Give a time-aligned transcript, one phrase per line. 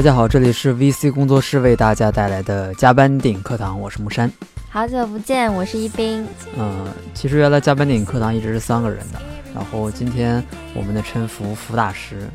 [0.00, 4.32] 大家好，这里是 VC 工作室为大家带来的加班电影课堂，我是木山。
[4.70, 6.26] 好久不见，我是一斌。
[6.56, 9.20] 嗯，其实原来加班电影课堂一直是三个人的，
[9.54, 10.42] 然后今天
[10.72, 12.26] 我们的称服福大师，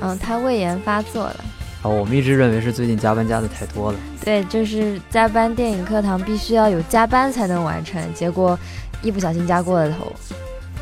[0.00, 1.44] 嗯，他胃炎发作了。
[1.82, 3.98] 啊，我们一直认为是最近加班加的太多了。
[4.24, 8.58] 对，就是加班电影课堂必须要有加班才能完成，结果
[9.02, 10.10] 一不小心加过了头。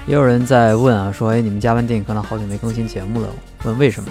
[0.06, 3.28] 也有人在问啊，说哎，你们加班电影课堂好久没更新节目了，
[3.64, 4.08] 问为什么？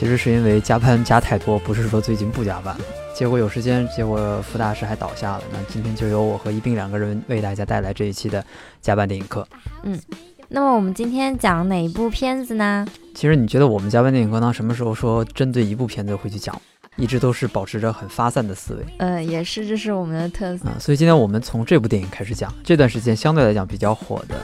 [0.00, 2.74] 其实是因为加班加太多，不是说最近不加班，
[3.14, 5.42] 结果有时间，结果傅大师还倒下了。
[5.52, 8.42] 那今天就由我和一斌两个人为大家带来这一期的
[8.80, 9.46] 加班电影课。
[9.82, 10.00] 嗯，
[10.48, 12.86] 那么我们今天讲哪一部片子呢？
[13.14, 16.58] 其实你觉得我们加班电影课堂什么时候说针对一部片子会去讲？
[16.96, 18.86] 一直都是保持着很发散的思维。
[19.00, 20.66] 嗯，也是，这是我们的特色。
[20.66, 22.50] 啊，所以今天我们从这部电影开始讲。
[22.64, 24.36] 这段时间相对来讲比较火的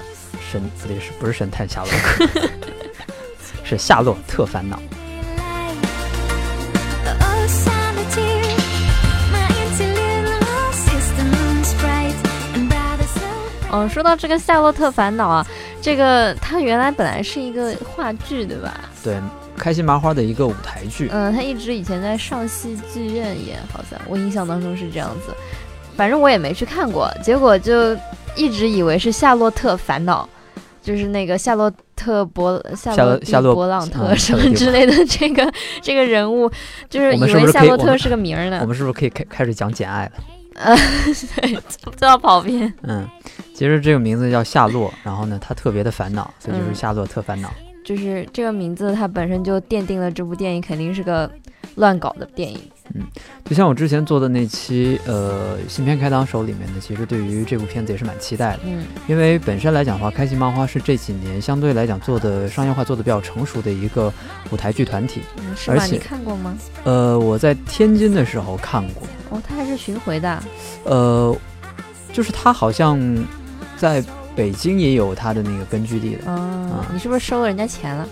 [0.53, 2.27] 神，不对，是不是神探夏洛克？
[3.65, 4.77] 是《夏洛特烦恼》。
[13.77, 15.47] 嗯，说到这个《夏洛特烦恼》啊，
[15.83, 18.73] 这个它原来本来是一个话剧，对吧？
[19.05, 19.21] 对，
[19.57, 21.11] 开心麻花的一个舞台剧。
[21.13, 25.35] 嗯，他一直以前在上戏剧院演，好像我印象当中是这样子。
[25.95, 27.95] 反正我也没去看过，结果就
[28.35, 30.29] 一直以为是《夏洛特烦恼》，
[30.83, 36.51] 就是那个夏洛特伯夏洛夏洛勃朗特什么之类的这个这个人物，
[36.89, 38.59] 就是以为夏洛特是个名儿呢。
[38.63, 40.25] 我们是不是可以开开始讲《简爱》了？
[40.57, 40.75] 呃，
[41.37, 41.55] 对，
[41.99, 42.73] 都要跑偏。
[42.85, 43.07] 嗯，
[43.57, 47.51] 其实这个名字叫夏洛，然后呢，他特别的烦恼，所以就是夏洛特烦恼。
[47.83, 51.31] 就是这个名字，它本身就奠定了这部电影肯定是个
[51.77, 52.61] 乱搞的电影。
[52.95, 53.03] 嗯，
[53.47, 58.61] 就像我之前做的那期呃新片开档手里面呢，其实对于这部片子也是蛮期待的。
[58.67, 64.13] 嗯，因为本身来讲的话，开心麻花是这几年相对来讲做的商业化做的比较成熟的一个
[64.51, 65.23] 舞台剧团体。
[65.39, 65.87] 嗯，是吗？
[65.87, 66.59] 你看过吗？
[66.85, 69.07] 呃，我在天津的时候看过。
[69.31, 70.43] 哦，他还是巡回的。
[70.85, 71.35] 呃，
[72.13, 73.01] 就是他好像
[73.77, 74.03] 在。
[74.37, 78.07] 北京也有他的那个根据地的嗯，你是不是收了人家钱了？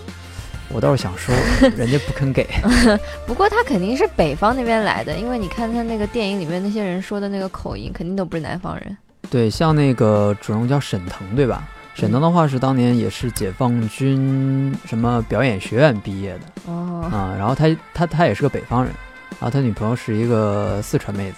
[0.72, 1.34] 我倒是想收，
[1.76, 2.48] 人家不肯给。
[3.28, 8.96] 不过他肯定是北方那边来的，因为你看他那个电影里面那些人说的那个口音，肯定都不是南方人。
[9.28, 11.68] 对，像那个主人公叫沈腾，对吧？
[11.92, 16.40] 沈腾的话是当年也是解放军什么表演学院毕业的
[16.72, 18.90] 哦啊，然后他他他也是个北方人，
[19.32, 21.36] 然后他女朋友是一个四川妹子。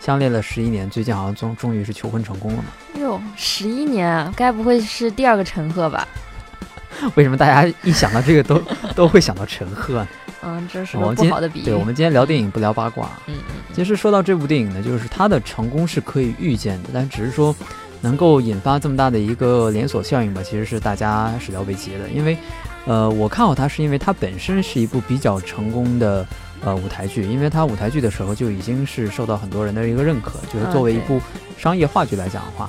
[0.00, 2.68] 相恋了十一年，最近好像终终于是求婚成功了嘛？
[3.18, 6.06] 哟，十一年，该不会是第二个陈赫吧？
[7.14, 8.62] 为什么大家一想到这个都
[8.94, 10.08] 都会想到陈赫呢？
[10.42, 11.64] 嗯，这是个不好的比喻。
[11.64, 13.10] 对，我们今天聊电影不聊八卦。
[13.26, 13.74] 嗯嗯。
[13.74, 17.54] 其实说到这部电影呢，就是它的成功是可以预见的，但只是说
[18.00, 22.08] 能够引发这么大的一个连锁效应吧，其实是大家始料未及的。
[22.08, 22.38] 因为，
[22.86, 26.26] 呃，我看好它是因为它本身是一部比较成功的。
[26.60, 31.20] 呃，舞台剧，因为它舞台剧的时候就已经是受到很多人的一个认可，就是作为一部
[31.56, 32.68] 商业话剧来讲的话，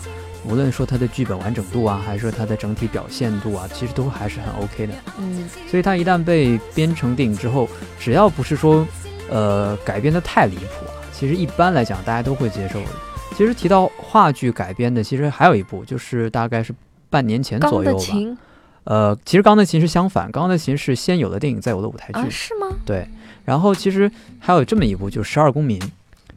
[0.49, 4.93] 无论说它的剧本完整度啊，还是说它的整体表现度啊，其实都还是很 OK 的。
[5.19, 8.85] 嗯，所以它一旦被编成电影之后，只要不是说
[9.29, 12.87] 呃改编的太离谱啊，其实一般来讲大家都会接受的。
[13.37, 16.73] 其实提到话剧改编的，其实还有一部，就是大概是
[17.09, 18.03] 半年前左右吧。
[18.85, 22.29] 呃，其实《钢的琴》是相反，《钢的琴》是先有了电影，再有了舞台剧。
[22.31, 22.67] 是吗？
[22.83, 23.07] 对。
[23.45, 25.79] 然后其实还有这么一部，就是《十二公民》，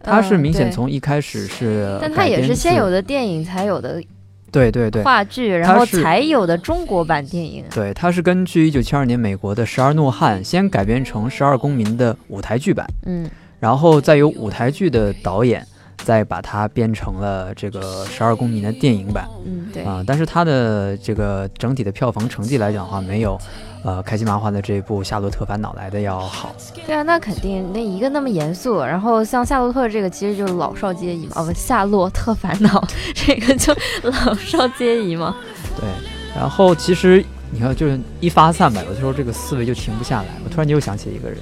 [0.02, 4.02] 它是明显从一开始是，但它也是先有的电影才有的，
[4.50, 7.64] 对对对，话剧，然后才有的中国版电影。
[7.72, 13.30] 对，它是根据一九七二年美国的《十二怒汉》先改编成《十二公民》的舞台剧版，嗯，
[13.60, 15.66] 然后再由舞台剧的导演
[16.04, 23.38] 再把它编成了这个《十二公民》的电影版，嗯，对啊，但是它的这个整体的票房成绩来讲的话，没有。
[23.84, 26.54] 呃，开心麻花的这部《夏洛特烦恼》来的要好。
[26.86, 31.32] 对啊，那肯定，那一个那么严肃，然后像夏洛特这个其实就是老少皆宜嘛。
[31.34, 33.74] 哦不，夏洛特烦恼这个就
[34.04, 35.34] 老少皆宜嘛。
[35.76, 35.88] 对，
[36.32, 40.28] 然后其实你看，就是一发散吧，有的时候这个思维就停不下来。
[40.44, 41.36] 我突然间又想起一个人，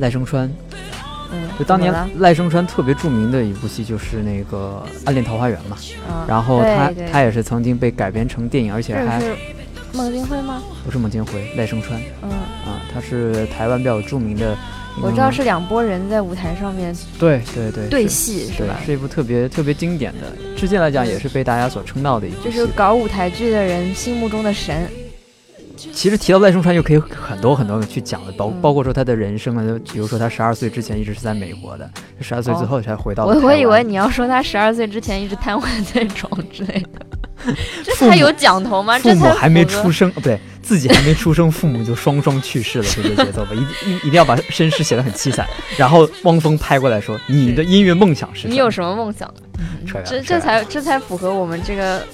[0.00, 0.50] 赖声川。
[1.32, 1.48] 嗯。
[1.58, 5.76] 就当年赖声川特别著名的一部戏就是那个《暗恋桃花源》嘛。
[6.08, 6.24] 嗯。
[6.28, 9.22] 然后他他也是曾经被改编成电影，而且还。
[9.92, 10.62] 孟京辉吗？
[10.84, 11.98] 不是孟京辉，赖声川。
[12.22, 14.54] 嗯啊，他是台湾比较著名的。
[15.02, 18.76] 我知道是两拨人在舞台上面对对对对戏是吧？
[18.84, 20.26] 是一部特别特别经典的，
[20.56, 22.42] 至今来讲也是被大家所称道的一部。
[22.42, 24.86] 就是搞舞台剧的人心目中的神。
[25.76, 31.88] 其实提到赖声川，又可以很多很多去讲的，包包括说他的人生啊，就比如说他十二岁之前一直是在美国的，
[32.20, 33.26] 十二岁之后才回到。
[33.26, 37.06] 我我以为你要说他十二岁之前一直瘫痪在床之类的。
[37.84, 38.98] 这才有讲头吗？
[38.98, 45.46] 父母还没出生，不对，自己还没出生，父母就双双去世了，这个节奏吧，一一一定要把身世写得很凄惨。
[45.76, 48.48] 然后汪峰拍过来说：“你的音乐梦想是？
[48.48, 49.32] 你有什么梦想？”
[49.86, 52.04] 扯这这才这才符合我们这个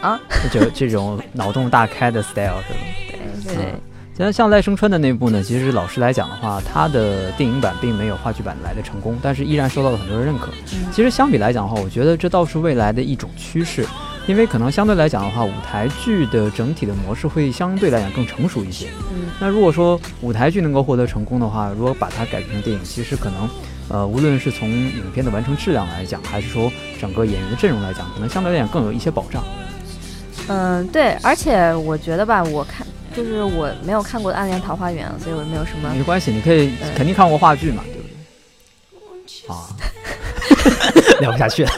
[0.00, 0.20] 啊，
[0.52, 2.80] 就这种脑洞大开的 style 是吧？
[3.10, 3.74] 对对对。
[4.16, 10.48] 像像赖声川的那部呢，其实老实来讲的话，他的电影版并没有话剧版来的成功，但是依然受到了很多人认可。
[10.90, 13.86] 其实相比来讲的话，我觉得这倒是未来的一种趋势。
[14.26, 18.88] 因为可能相对来讲的话，舞台剧的整体的模式会相对来讲更成熟一些。
[19.12, 23.48] 嗯，那如果说舞台剧能够获得成功的话，如果把它改编成电影，其实可能，
[23.88, 29.44] 呃，无论是从影片的完成质量来讲，还是说整个演员的阵容来讲，可能相对来讲更有一些保障。
[30.48, 35.92] 嗯，对，而且我觉得吧，我看就是我没有看过《暗恋桃花源》，所以我没有什么。
[35.94, 39.54] 没关系，你可以肯定看过话剧嘛，对不对？
[39.54, 39.66] 啊。
[41.20, 41.70] 聊不下去了，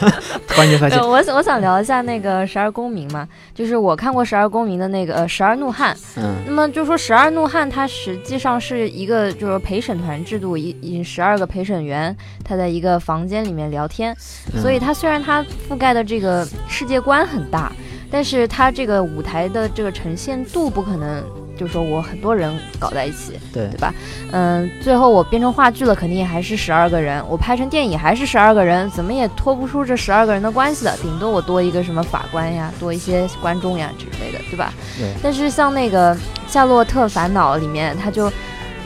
[0.47, 0.99] 突然间发现。
[0.99, 5.95] 我我想聊一下那个《十二公民》嘛，就是我看过《十二公民》的那个呃《十二怒汉》。
[6.17, 6.35] 嗯。
[6.45, 14.13] 那么就说《十二怒汉》，它实际上是一个就是陪审团制度，一一十二个陪审员，他在一个房间里面聊天。
[14.61, 17.71] 所以它虽然它覆盖的这个世界观很大，
[18.11, 21.23] 但是它这个舞台的这个呈现度不可能。
[21.59, 23.93] 就是说我很多人搞在一起，对对吧？
[24.31, 30.97] 嗯，最后我变成话剧了，肯定还是十二个人；我拍成电影还是十二个人，怎么也脱不出这十二个人的关系的。
[31.01, 34.73] 顶多我多一个什么法官呀，多一些观众呀之类的，对吧？
[34.97, 35.11] 对。
[35.21, 36.15] 但是像那个
[36.47, 38.31] 《夏洛特烦恼》里面，他就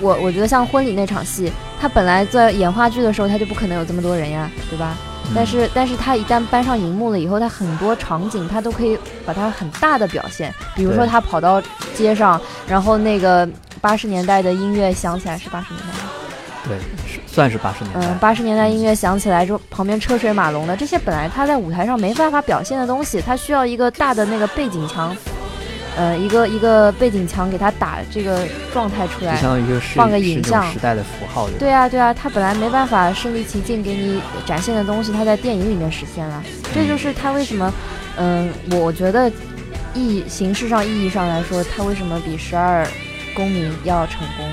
[0.01, 4.97] 我我觉得像婚礼那场戏，他本来在演话剧的时候，他就不可能有这么多人呀，对吧？
[5.35, 10.53] 但是，但是他一旦搬上荧幕了以后，他很多场景他都可以把它很大的表现。
[10.75, 11.61] 比如说他跑到
[11.95, 13.47] 街上，然后那个
[13.81, 16.09] 八十年代的音乐响起来，是八十年代吗？
[16.67, 16.77] 对，
[17.25, 18.07] 算是八十年代。
[18.07, 25.15] 嗯，八十年代音乐响起来之后，旁边车水马龙的这些本来他在舞台上没办法表现的东西，他需要一个大的那个背景墙。
[25.95, 31.47] 呃，一个一个背景墙给他打这个状态出来，相当于放个影像时代的符号。
[31.59, 36.43] 对啊，对啊，他本来没办法身临其境给你展现的东西，他在电影里面实现了。
[36.73, 37.71] 这就是他为什么，
[38.17, 39.31] 嗯，我觉得
[39.93, 42.87] 意形式上意义上来说，他为什么比十二
[43.35, 44.49] 公民要成功？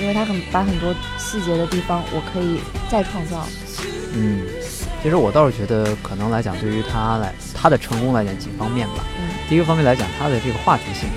[0.00, 2.60] 因为他很把很多细节的地方，我可以
[2.90, 3.46] 再创造。
[4.14, 4.42] 嗯，
[5.02, 9.04] 其实我倒是觉得，可能来讲，对于他来他的成功来讲，几方面吧。
[9.46, 9.48] 嗯。
[9.48, 11.08] 第一个方面来讲，它的这个话题性，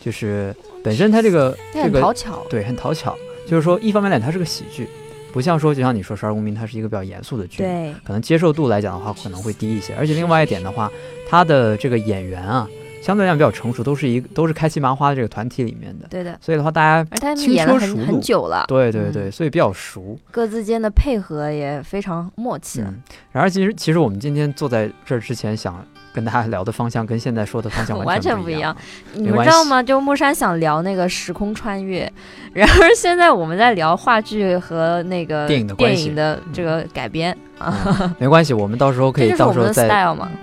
[0.00, 3.16] 就是本身它这个这个讨巧，对，很讨巧。
[3.46, 4.86] 就是说，一方面来讲，它是个喜剧，
[5.32, 9.94] 不像说就像你说《十二公民》，它是一个比较严肃的剧，对，可能接受度来讲的话可能会低一些。
[9.94, 10.92] 而且另外一点的话，
[11.26, 12.68] 它的这个演员啊，
[13.02, 16.38] 相对来讲比较成熟，都是一都是开心麻花的这个团体里面的，对的。
[16.40, 22.80] 所以的话，大家而他们演了很很久了，对对对，所以比较熟，各自间的配合也非常默契。
[22.80, 23.02] 嗯，
[23.32, 25.84] 然而其实其实我们今天坐在这儿之前想。
[26.10, 28.74] 跟大家聊的方向跟现在说的方向 完全不一样。
[29.12, 29.80] 你们知道吗？
[29.80, 32.10] 就木山想聊那个时空穿越，
[32.54, 38.14] 然而现在我们在聊话剧和那个电影的电影的这个改编啊。
[38.18, 39.88] 没关系，我们到时候可以到时候再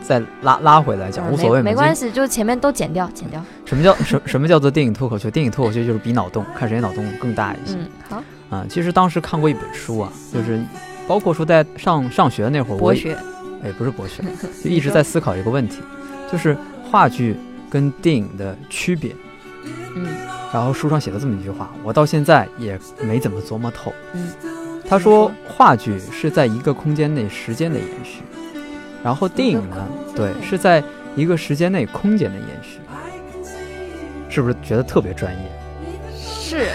[0.02, 1.62] 再拉拉回来讲，无所谓。
[1.62, 3.44] 没关系，就前面都剪掉，剪掉。
[3.66, 5.30] 什么叫什什么叫做电影脱口秀？
[5.30, 7.76] 电影脱口秀就是比脑洞，看谁脑洞更大一些。
[7.78, 8.58] 嗯，好。
[8.58, 10.62] 啊，其实当时看过一本书啊，就是
[11.08, 13.18] 包括说在上上学那会儿，博学。
[13.64, 14.22] 哎，不是博学，
[14.64, 15.80] 就一直在思考一个问题，
[16.32, 16.56] 就是
[16.92, 17.36] 话剧
[17.70, 19.16] 跟电影的区别。
[19.96, 20.06] 嗯，
[20.54, 23.92] 然后书上写了这么一句话，我到现在也没怎么琢磨透。
[24.14, 24.30] 嗯，
[24.88, 28.22] 他说话剧是在一个空间内时间的延续，
[29.04, 29.78] 然后电影呢，
[30.16, 30.84] 对，是在
[31.16, 32.80] 一个时间内空间的延续。
[34.30, 35.40] 是不是觉得特别专业？
[36.20, 36.68] 是，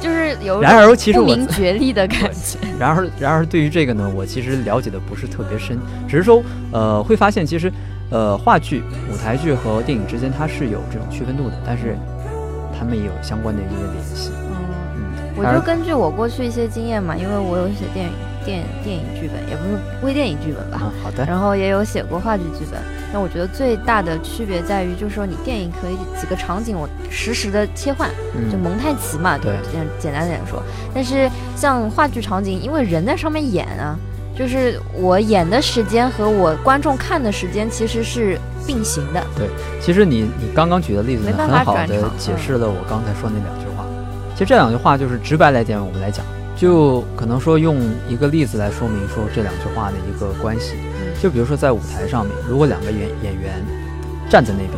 [0.00, 2.58] 就是有然而，其实不明觉厉的感觉。
[2.76, 5.78] 然而，然而对于这个呢，我其实了解的不是特别深，
[6.08, 6.42] 只是说，
[6.72, 7.72] 呃，会发现其实，
[8.10, 11.96] 呃，话剧、舞台剧和电影之间它是有这种区分度的，但是
[12.76, 14.32] 他们也有相关的一些联系。
[14.34, 14.73] 嗯，
[15.36, 18.12] 我就根据我过去一些经验嘛，因为我有写电影。
[18.44, 21.24] 电电影剧本也不是微电影剧本吧，好的。
[21.24, 22.78] 然后也有写过话剧剧本。
[23.10, 28.10] 那我觉得最大的区别在于，就是说你电影可以几个场景我实时的切换，
[28.52, 30.62] 就蒙太奇嘛，对，简简单点说。
[30.94, 31.26] 但是
[31.56, 33.96] 像话剧场景，因为人在上面演啊，
[34.38, 39.24] 就是我演的时间和我观众看的时间其实是并行的。
[39.38, 39.48] 对，
[39.80, 41.86] 其实你你刚刚举的例子很好的
[42.18, 43.63] 解释了我刚才说那两。
[44.34, 46.24] 其实这两句话就是直白来讲，我们来讲。
[46.56, 50.76] 就可能说用一个例子来说明说这两句话的一个关系，
[51.20, 53.60] 就比如说在舞台上面，如果两个演演员
[54.30, 54.72] 站在那边，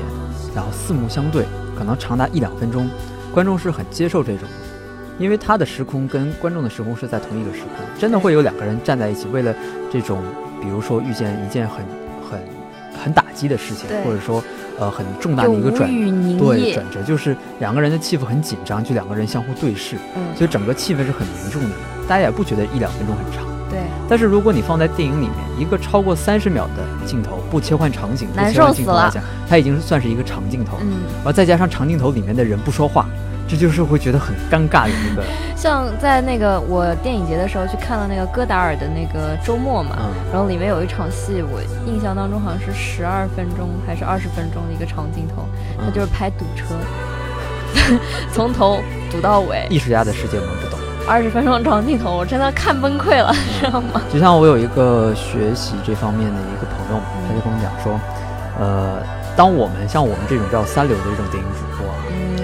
[0.54, 1.44] 然后四目相对，
[1.76, 2.88] 可能长达一两分钟，
[3.30, 4.48] 观众是很接受这种，
[5.18, 9.54] 因为他的时空跟观众的时空是在同一个时空，真的会有两个人站在一起，为了
[9.92, 10.22] 这种，
[10.62, 11.84] 比如说遇见一件很
[12.28, 12.40] 很
[13.04, 14.42] 很打击的事情，或者说
[14.78, 15.88] 呃很重大的一个转
[16.38, 21.70] 对，转折，就是两个人的气氛很紧张，就两个人相互对视，嗯，所以整个气氛是很凝重的，
[22.08, 23.44] 大家也不觉得一两分钟很长。
[23.68, 33.06] 对，但是如果你放在电影里面，一个超过三十秒的镜头，不切换场景，不难切换镜头来讲，它已经算是一个长镜头，嗯，然后再加上长镜头里面的人不说话，
[33.48, 35.22] 这就是会觉得很尴尬的一个，
[35.56, 45.46] 像在那个我电影节的时候去看了那个戈达尔的那个周末嘛，嗯，然后里面有一场戏，我印象当中好像是十二分钟还是二十分钟的一个长镜头，
[45.78, 46.74] 他就是拍堵车，
[48.34, 50.78] 从头堵到尾，艺术家的世界我们不懂。
[51.08, 54.02] 二十分钟长镜头，我真的看崩溃了，知道吗？
[54.12, 58.00] 就像我有一个学习这方面的一个朋友，他就跟我讲说，
[58.58, 58.98] 呃，
[59.36, 61.62] 当我们像我们这种比较三流的这种电影主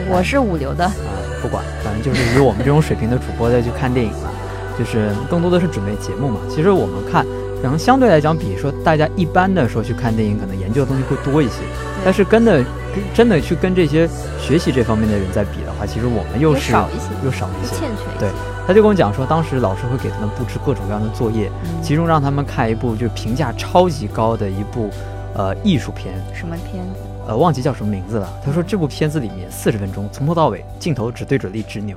[0.09, 0.93] 我是五流的，啊，
[1.41, 4.31] 不管，反正就是以我们这种水平的主播再去看电影嘛，
[4.79, 6.41] 就是更多的是准备节目嘛。
[6.49, 7.25] 其实我们看，
[7.63, 11.63] 可能相对来讲，比说大家一般的说去看电影，可能研究的东西会多一些。
[12.05, 12.57] 但是跟的
[12.95, 17.75] 跟真的去跟这些学习这方面的人在比的话，其实我们又是少一些，又少一些。
[17.77, 18.21] 欠缺一些。
[18.21, 18.29] 对
[18.67, 24.91] 他就跟我讲说，当时老师会给他们布置各种各样的作业，嗯其中让他们看一部就是评价超级高的一部
[25.35, 27.12] 呃艺术片，什么片子？
[27.27, 28.41] 呃忘记叫什么名字了。
[28.45, 31.97] 他说这部片子里面四十分钟从头到尾镜头只对准了一只牛，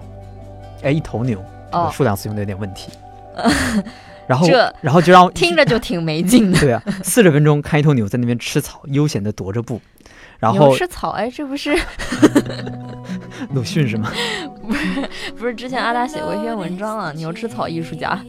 [0.84, 2.92] 哎一头牛，哦，数量词用的有点问题。
[4.28, 6.60] 然后这然后就让听着就挺没劲的。
[6.60, 9.80] 对啊，四十分钟看一头牛在那边吃草，悠闲的踱着步，
[10.40, 11.78] 然后牛吃草，哎，这不是
[13.54, 14.12] 鲁迅是吗？
[15.38, 17.12] 不是之前阿达写过一篇文章啊？
[17.12, 18.20] 牛吃草艺术家，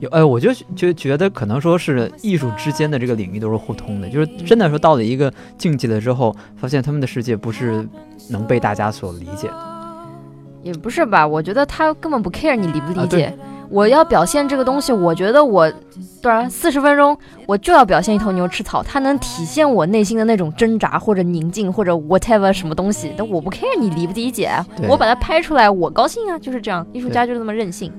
[0.00, 7.86] 有哎，我就就觉得可能说是艺术之间的这个领域都是互通的，就是真的说到了一个境界了之后，发现他们的世界不是
[8.30, 9.70] 能被大家所理解的。
[10.62, 11.26] 也不是吧？
[11.26, 13.34] 我觉得他根本不 care 你理不理啊解。
[13.70, 15.72] 我要表现这个东西，我觉得我，
[16.20, 24.50] 对啊，四十分钟我就要表现一头牛吃草，它能体现我内心的那种挣扎或者宁静或者 whatever 什么东西，但我不 care 你理不理解，
[24.88, 27.92] 我把它拍出来，我高兴啊，就是这样，艺术家就这么任性。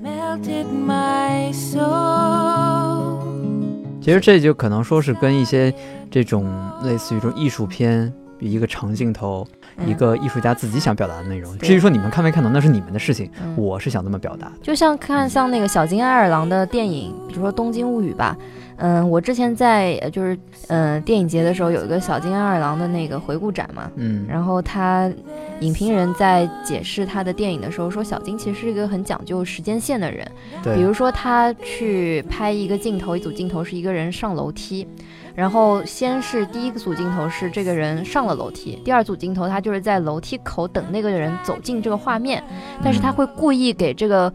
[4.01, 5.73] 其实这就可能说是跟一些
[6.09, 6.45] 这种
[6.83, 8.11] 类似于这种艺术片，
[8.49, 9.47] 一个长镜头，
[9.85, 9.97] 一嗯。
[9.97, 11.55] 个艺术家自己想表达的内容。
[11.57, 11.69] 对。
[11.69, 13.55] 至于说你们看没看懂，那是你们的事情，嗯。
[13.57, 14.51] 我是想这么表达。
[14.61, 18.35] 就像看像那个小津安二郎的电影，比如说《东京物语》吧，
[18.77, 20.35] 嗯，我之前在呃就是
[20.67, 25.11] 嗯、呃电影节的时候有一个小津安二郎的那个回顾展嘛，嗯，然后他
[25.59, 30.27] 影评人在解释他的电影的时候说，小津其实是一个很讲究时间线的人，
[30.63, 34.87] 对，比如说他去拍一个镜头，一组镜头是一个人上楼梯。
[35.33, 42.43] 然后先是第一个组镜头是这个人上了楼梯，第二组镜头他就是在楼梯口等那个人走进这个画面，
[42.83, 44.31] 但是他会故意给这个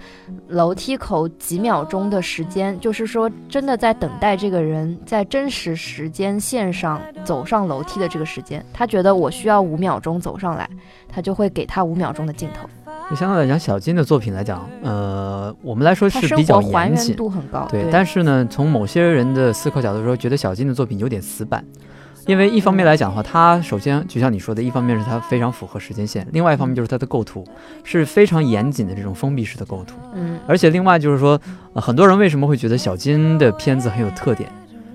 [0.48, 8.64] 楼梯口几秒钟的时间，就是说真的在等待这个人在真实时间线上走上楼梯的这个时间。
[8.72, 10.68] 他觉得我需要五秒钟走上来，
[11.08, 12.68] 他就会给他五秒钟的镜头。
[13.08, 17.14] 就相对来讲，小金的作品来讲，呃，我们来说是比较严谨。
[17.14, 21.64] 度很高，对，但是呢，从某些人的思考角度说，觉得小金的作品有点死板，
[22.26, 27.46] 因为一方面来讲的话，他首先就像你说的，一方面是它非常符合时间线，另外一方面就是它的构图
[27.84, 30.36] 是非常严谨的这种封闭式的构图，嗯。
[30.48, 31.40] 而且另外就是说，
[31.74, 34.50] 呃、很多人为什么会觉得小金的片子很有特点，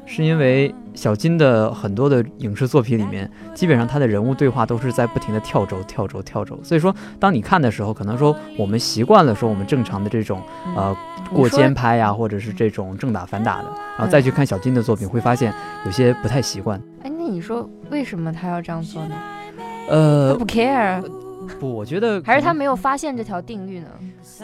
[0.06, 10.42] 是因为小金的很多的影视作品里面，基本上他的人物对话都是在不停的跳轴、跳轴、跳轴，所以说当你看的时候，可能说我们习惯了说我们正常的这种
[10.76, 10.96] 呃
[11.34, 15.54] 过肩拍呀、或者是这种正打反打的，然后再去看小金的作品，会发现
[15.86, 16.80] 有些不太习惯。
[17.04, 19.16] 哎，那你说为什么他要这样做呢？
[19.90, 21.04] 呃他，不 care，
[21.60, 23.88] 不，我觉得还是他没有发现这条定律呢？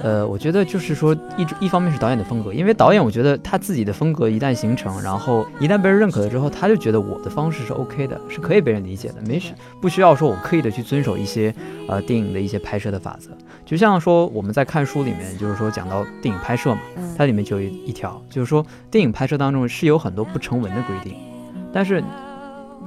[0.02, 11.54] 呃，我觉得就是说一一方面是导演的风格，因为导演我觉得他自己的风格一旦形成，然后一旦被人认可了之后，他就觉得我的方式是 OK 的，是可以被人理解的，没事不需要说我刻意的去遵守一些
[11.88, 13.32] 呃电影的一些拍摄的法则。
[13.66, 21.16] 就像说我们在看书里面，就是说讲到电影拍摄嘛，嗯，它里面就有一一条，就是说电影拍摄当中是有很多不成文的规定，
[21.74, 22.04] 但是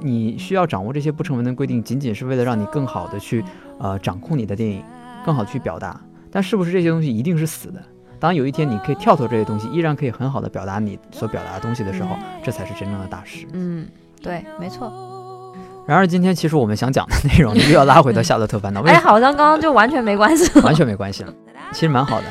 [0.03, 3.43] 你需要掌握这些不成文的规定，仅仅是为了让你更好的去
[3.81, 4.83] 呃掌控你的电影，
[5.25, 5.99] 更好去表达。
[6.31, 7.81] 但是不是这些东西一定是死的？
[8.19, 13.47] 当有一天你可以跳脱这些东西，依然可以很好的表达你所表达的东西的时候，这才是真正的大师。
[13.53, 13.87] 嗯，
[14.21, 14.93] 对，没错。
[15.87, 20.63] 然而今天其实我们想讲的内容又要拉回到《夏洛特烦恼》， 为哎，好像刚刚就完全没关系了。
[20.63, 21.33] 完全没关系了？
[21.73, 22.27] 其实蛮好的，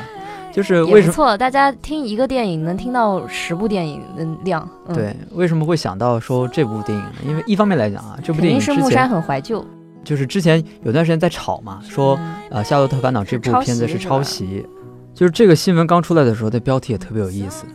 [0.53, 7.11] 就是也为什么不错，大家听一个电影能听到十部电影的量，嗯、，对为什么会想到说这部电影呢？
[7.27, 9.63] 因为一方面来讲啊，这部电影是木山很怀旧。
[10.03, 14.65] 就是之前有段时间在吵嘛，说嗯呃《夏洛特烦恼》这部片子是抄袭，
[15.13, 17.65] 就是这个新闻刚出来的时候，的标题也特别有意思，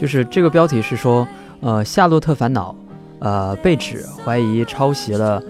[0.00, 1.26] 就是这个标题是说，
[1.60, 2.72] 呃，《夏洛特烦恼》
[3.18, 5.40] 呃被指怀疑抄袭了《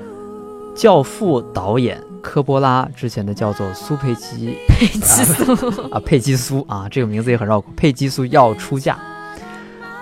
[0.74, 5.52] 教父》导演科波拉之前的叫做苏佩基 佩吉苏，
[5.90, 8.98] 啊佩基苏啊，这个名字也很绕口，佩基苏要出嫁。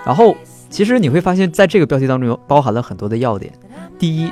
[0.05, 0.35] 然后
[0.69, 3.53] 其实你会发现在这个标题当中有包含了很多的要点。
[3.99, 4.31] 第一，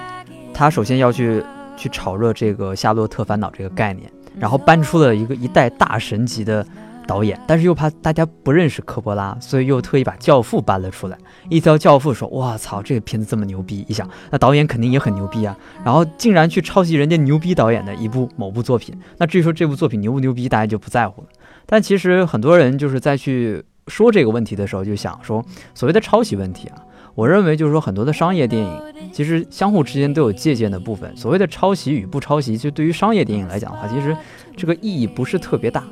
[0.53, 1.43] 他首先要去
[1.75, 6.65] 去炒热这个《夏洛特烦恼》这个概念，然后搬出了一个一代大神级的
[7.07, 11.17] 导演，但是又怕大家不认识科波拉，所以又特意把《教父》搬了出来。
[11.49, 21.27] 一提到《教父》，说哇操，这个片子这么牛逼，一想那导演肯定也很牛逼啊，然后竟然去抄袭人家牛逼导演的一部某部作品，那至于说这部作品牛不牛逼，大家就不在乎了。
[21.67, 26.77] 但其实很多人就是在去说这个问题的时候，就想说所谓的抄袭问题啊，
[27.15, 28.81] 我认为就是说很多的商业电影
[29.11, 31.15] 其实相互之间都有借鉴的部分。
[31.15, 34.15] 所谓的抄袭与不抄袭，就对于商业电影来讲的话，其实
[34.55, 35.83] 这个意义不是特别大。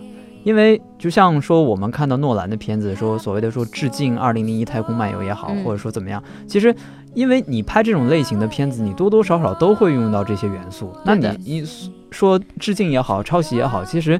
[0.43, 6.75] 因为就像说我们看到诺兰的片子，说所谓的说致敬《二零零一太空漫游》也好，嗯或者说怎么样，其实
[7.13, 10.93] 因为你拍这种类型的片子，你多多少少都会用到这些元素。
[11.05, 11.65] 那你你
[12.11, 14.19] 说致敬也好，抄袭也好，其实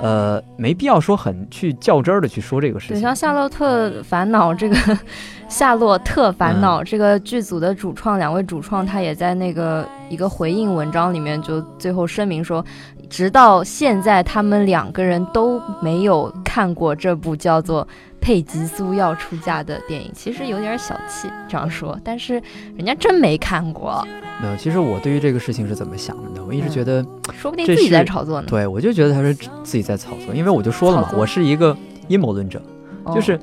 [0.00, 3.02] 呃没必要说很去较真儿的去说这个事对，情。
[3.02, 4.76] 像《夏洛特烦恼》这个
[5.48, 12.64] 《夏洛特烦恼》这个剧组的主创，两位主创他也在那个一个回应文章里面就最后声明说，
[13.08, 17.86] 直到现在他们两个人都没有看过这部叫做
[18.24, 22.42] 《佩吉苏要出嫁》的电影，其实有点小气这样说，但是
[22.74, 24.02] 人家真没看过，
[24.40, 26.42] 没有，其实我对于这个事情是怎么想的呢？
[26.48, 27.04] 我一直嗯觉得，
[27.38, 28.46] 说不定自己在炒作呢。
[28.48, 31.76] 对我就觉得他是自己在炒作，因为我就说了嘛我是一个
[32.08, 32.62] 阴谋论者，
[33.02, 33.38] 哦就是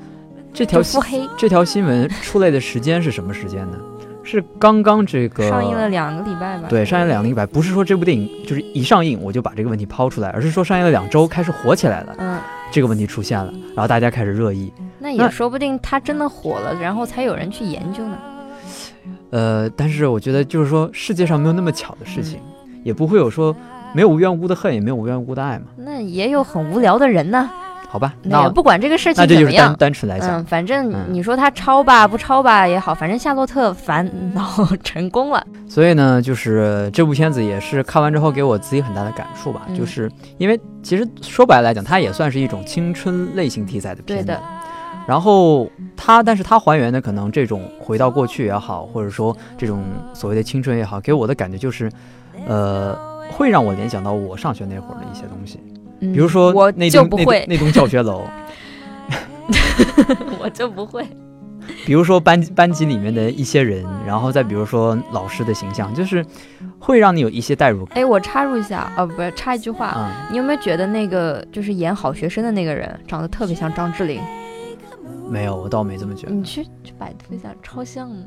[0.52, 3.78] 这条腹黑，这条新闻出来的时间是什么时间呢？
[4.24, 6.66] 是刚刚这个上映了两个礼拜吧？
[6.68, 12.38] 对，上映两个礼拜，不是说这部电影就是一上映我就把这个问题抛出来，而是说上映了两周开始火起来了，嗯，
[12.72, 14.72] 这个问题出现了，然后大家开始热议。
[14.98, 18.18] 那也说不定他真的火了，然后才有人去研究呢。
[19.30, 22.40] 呃，但是我觉得就是说世界上没有那么巧的事情，
[22.82, 23.54] 也不会有说
[23.94, 27.50] 没有无缘无故的恨，也没有无缘无故的爱嘛，那也有很无聊的人呢。
[27.92, 28.14] 好吧？
[28.22, 34.48] 那也不管这个事那这就是单情怎么样，单纯来讲，嗯，反正嗯你说他抄吧不抄吧也好，反正夏洛特烦恼
[34.82, 35.46] 成功了。
[35.68, 44.24] 所以呢，就是这部片子也是看完之后给我自己很大的感触吧，嗯就是因为其实说白了来讲，它也算是一种青春类型题材的片子。
[44.24, 44.40] 对的。
[45.04, 49.82] 然后它，但是它还原的可能这种回到过去也好，或者说这种
[50.14, 51.90] 所谓的青春也好，给我的感觉就是，
[52.46, 52.96] 呃，
[53.32, 55.58] 会让我联想到我上学那会儿的一些东西，
[56.08, 58.24] 比比如说嗯我那栋那栋就不会，那栋教学楼，
[60.40, 61.06] 我就不会。
[61.86, 66.24] 比如说班班级里面的一些人，然后再比如说老师的形象，就是
[66.78, 74.20] 会让你有一些代入感哎，我插入一下，哦，不是插一句话，啊、你有没有觉得那个就是演好学生的那个人长得特别像张智霖？
[75.30, 78.24] 没有，我倒没这么觉得，你去去百度一下，超像呢。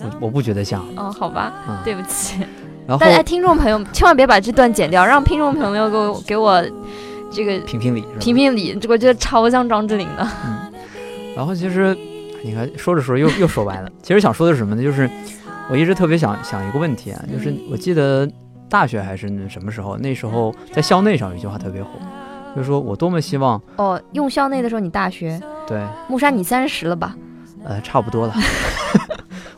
[0.00, 2.44] 我我不觉得像，哦，好吧，嗯，对不起。
[2.86, 6.62] 然后大家听众朋友 千万别把这段剪掉，让听众朋友给我给我
[7.30, 8.04] 这个评评理？
[8.20, 10.28] 评评理，这我觉得超像张智霖的。
[11.36, 11.96] 然后其实
[12.44, 14.82] 你看说着说着又又说歪了， 其实想说的是什么呢？
[14.82, 15.08] 就是
[15.70, 18.28] 我一直特别想想一个问题啊，就是我记得
[18.68, 21.88] 大学还是那什么时候，那时候在校内上有一句话特别火，
[22.54, 27.16] 就是说我多么希望哦，用校内的时候你大学，对木山你三十了吧？
[27.64, 28.34] 呃差不多了，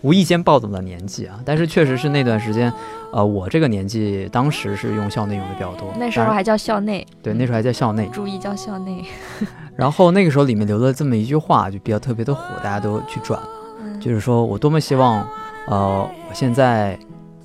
[0.03, 2.73] 无意间暴走了年纪啊，但是确实是那段时间，
[3.13, 9.05] 呃我这个年纪当时是用校内用的比较多，那时候还叫校内，对那时候还叫校内，注意叫校内。
[9.77, 13.41] 然后那个时候里面留了这么一句话，就比较特别的火，大家都去转。
[13.83, 15.27] 嗯就是说我多么希望，
[15.69, 16.99] 呃，我现在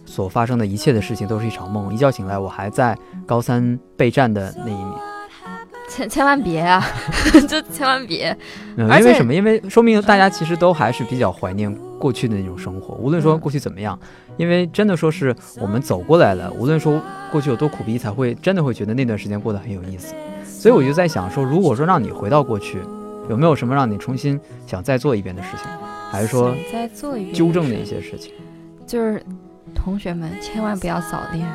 [0.06, 4.94] 所发生的一切的事情都是一场梦，一觉醒来我还在高三备战的那一年。
[5.90, 6.82] 千千万别啊，
[7.50, 8.36] 就千万别。
[8.78, 9.34] 嗯，因为什么？
[9.34, 11.70] 因为说明大家其实都还是比较怀念
[12.02, 13.98] 过去的那种生活，无论说嗯过去怎么样，
[14.36, 17.00] 因为真的说是我们走过来了，无论说
[17.32, 20.16] 过去有多苦逼，才会真的会觉得那段时间过得很有意思。
[20.44, 22.80] 所以我就在想说，如果说让你回到过去，
[23.30, 25.68] 有没有什么让你重新想再做一遍的事情，
[26.12, 28.34] 还是说再做一遍纠正的一些事情？
[28.88, 29.24] 就是
[29.76, 31.48] 同学们千万不要早恋，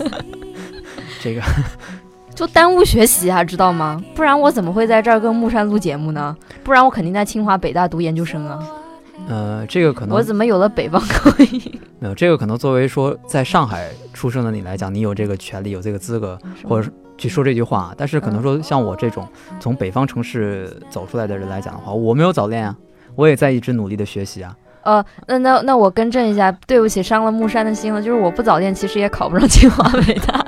[1.20, 1.42] 这个
[2.34, 4.02] 就耽误学习啊，知道吗？
[4.14, 6.36] 不然我怎么会在这儿跟木山录节目呢？
[6.62, 8.58] 不然我肯定在清华北大读研究生啊！
[9.30, 11.80] 呃，这个可能我怎么有了北方口音？
[12.00, 16.36] 没有，这个可能作为说在上海出生的你来讲，你有这个权利，有这个资格，
[16.68, 17.94] 或者是去说这句话。
[17.96, 19.24] 但是可能说像我这种
[19.60, 22.76] 从北方城市走出来的人来讲的话，我没有早恋啊，
[23.14, 24.56] 我也在一直努力的学习啊。
[24.82, 28.02] 呃，那那那我更正一下，对不起，伤了木山的心了。
[28.02, 30.44] 就是我不早恋，其实也考不上清华北大。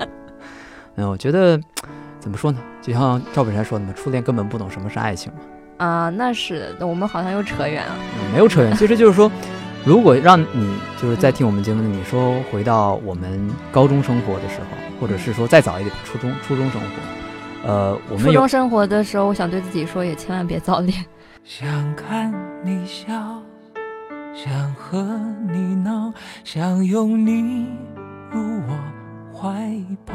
[0.96, 1.56] 嗯，我觉得
[2.18, 2.58] 怎么说呢？
[2.80, 5.38] 就像赵本山说的嘛，初恋根本不懂什么是爱情嘛。
[5.76, 7.92] 啊，那是，我们好像又扯远了。
[7.96, 9.30] 嗯没有扯远，其实就是说，
[9.84, 14.66] 如果让你就是在听我们节目的你说回到我们高中生活的时候，
[15.00, 21.04] 或者是说再早一点初中初中生活，呃，我们初中生活的时候，我想对自己说，也千万别早恋。
[21.44, 22.32] 想看
[22.64, 23.12] 你笑，
[24.32, 25.02] 想和
[25.52, 26.12] 你闹，
[26.44, 27.66] 想拥你
[28.30, 28.78] 入我
[29.36, 29.50] 怀
[30.06, 30.14] 抱。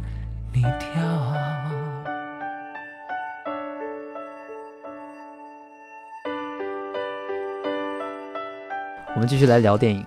[9.21, 10.03] 们继续来聊电影，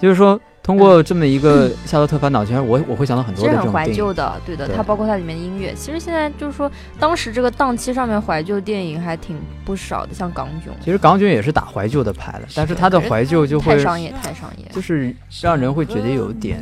[0.00, 3.94] 就是说通过这么一个《夏洛特烦恼》，其实我我会想到很多的这种电影。
[3.94, 5.72] 旧的，对的，对它包括它里面的音乐。
[5.74, 16.60] 其实现在就是说，当时这个档期上面怀旧电影还挺不少的，像港囧，其实港囧也是打怀旧的牌的，但是它的怀旧就会太商业，太商业，就是让人会觉得有点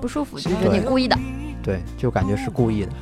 [0.00, 1.16] 不舒服，就觉得你故意的。
[1.62, 2.92] 对，就感觉是故意的。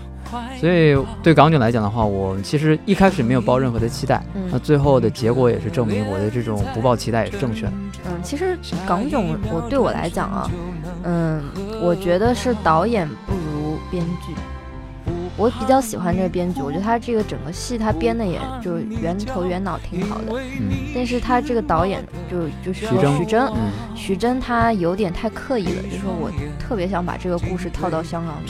[0.59, 7.73] 所以对港囧来讲的话，我其实一开始没有抱任何的期待，那嗯最后的结果也是证明我的这种不抱期待也是正确的。
[8.07, 10.51] 嗯，其实港囧我对我来讲啊，
[11.05, 11.43] 嗯，
[11.81, 14.35] 我觉得是导演不如编剧。
[15.39, 20.71] 我比较喜欢这个编剧，我觉得他这个整个戏他编的也就圆头圆脑挺好的，嗯。
[20.95, 23.51] 但是他这个导演就就是说徐峥。
[23.95, 28.49] 徐峥，他有点太刻意了，就是说我特别想把这个故事套到香港里，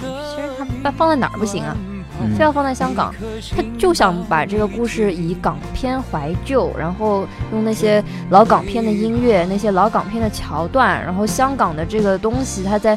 [0.65, 1.77] 其实他放放在哪儿不行啊，
[2.21, 3.15] 嗯非要放在香港，
[3.57, 12.97] 他就想把这个故事以港片怀旧，然后用那些老港片的音乐、那些老港片的桥段，然后香港的这个东西，他在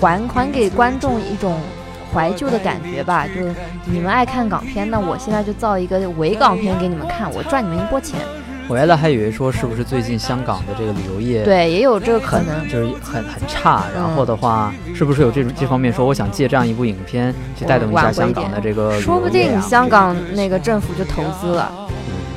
[0.00, 1.58] 还还给观众一种。
[2.10, 3.34] 怀旧的感觉吧，就
[3.84, 8.18] 你们爱看港片，那我现在就造一个伪港片给你们看，我赚你们一波钱。
[8.68, 12.68] 我原来还以为说是不是最近香港的这个旅游业对，也有这个可很能。
[12.68, 21.87] 就是很很差，然嗯后的话是不是有这种这方面说我想借这样一部影片去带动一下香港的这个说不定香港那个政府就投资了，嗯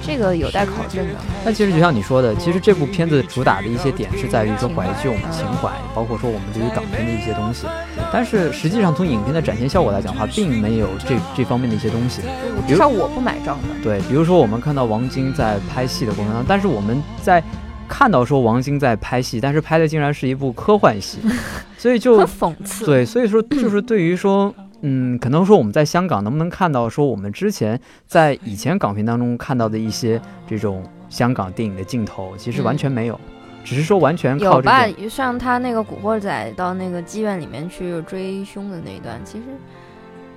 [0.01, 1.15] 这个有待考证的。
[1.45, 7.67] 那其实就像你说的，其实这部片子主打的一些点是在于说怀旧、情怀，包括说我们对于港片的一些东西。
[8.11, 12.21] 但是实际上从影片的展现效果来讲的话，并没有这这方面的一些东西。
[12.25, 13.67] 我至少我不买账的。
[13.83, 17.41] 对，比如说我们看到王晶在拍戏的过程当中，但是我们在
[17.87, 21.19] 看到说王晶在拍戏，但是拍的竟然是一部科幻戏，
[21.77, 22.85] 所以就讽刺。
[22.85, 33.19] 对，所以说就是对于说，嗯，可能说我们在香港能不能看到说我们之前在以前港片当中看到的一些这种香港电影的镜头，其实完全没有，
[33.63, 39.45] 只是说完全靠这有吧，像他那个《古惑仔》到那个妓院里面去追凶的那一段，其实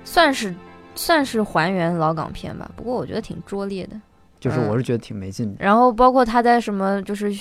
[0.03, 0.53] 算是
[0.93, 2.69] 算是还原老港片吧。
[2.75, 3.99] 不过我觉得挺拙劣的。
[4.37, 5.55] 就是嗯我是觉得挺没劲的。
[5.59, 7.33] 然后包括他在什么就是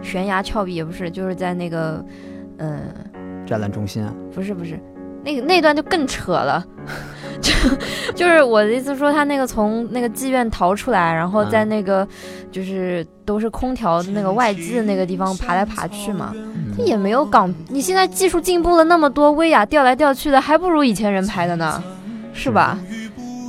[0.00, 2.02] 悬崖峭壁也不是，就是在那个
[2.56, 2.94] 嗯、
[3.44, 4.80] 展览中心啊，不是不是，
[5.26, 6.64] 那个那段就更扯了，
[7.42, 7.52] 就
[8.14, 12.06] 就是我的意思说，他那个从那个妓院逃出来，然后在嗯那个
[12.52, 16.32] 就是都是空调那个外机的那个地方爬来爬去嘛，
[16.76, 21.82] 他嗯也没有港，你现在技术进步了那么多，威亚调来调去的，还不如以前人拍的呢，
[22.32, 22.78] 是吧？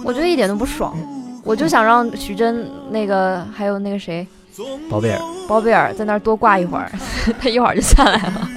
[0.03, 0.97] 我觉得一点都不爽，
[1.43, 4.25] 我就想让徐峥那个还有那个谁
[4.89, 5.19] 包贝尔。
[5.47, 6.91] 包贝尔在那儿多挂一会儿，
[7.39, 8.49] 他一会儿就下来了。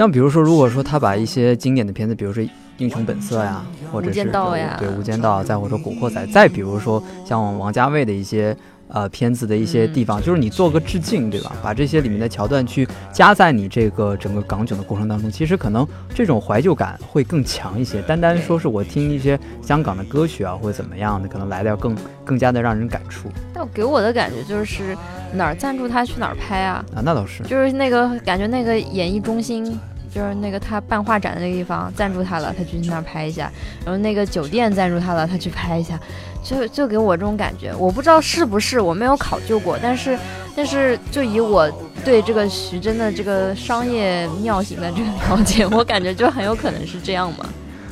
[0.00, 2.42] 像比如说，如果说他把一些经典的片子，比如说
[2.78, 8.56] 《英雄本色》呀，或者无是间道呀对《无间道》，再或者说《古惑仔》，再比如说像王家卫的一些
[8.88, 11.52] 呃片子的一些地方，就是你做个致敬，对吧？
[11.62, 18.00] 把这些里面的桥段去加在你这个整个港囧的过程当中，其实可能这种怀旧感会更强一些。
[18.00, 23.28] 单单说是我听一些香港的歌曲啊，或者怎么样的，可能来的要更更加的让人感触。
[23.52, 24.96] 但给我的感觉就是
[25.34, 29.78] 哪儿赞助他去哪儿拍啊，啊，那倒是，就是那个感觉那个演艺中心。
[30.12, 33.50] 就是那个他办画展的那个地方赞助他了，他去那儿拍一下。
[33.84, 35.98] 然后那个酒店赞助他了，他去拍一下。
[36.42, 39.78] 就就给我这种感觉，我不知道是不是，我没有考究过。
[39.82, 40.18] 但是，
[40.56, 41.70] 但是就以我
[42.02, 47.46] 对这个徐峥的这个商业妙型的这个了解，我感觉就很有可能是这样嘛。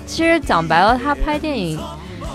[0.07, 1.78] 其实讲白了，他拍电影，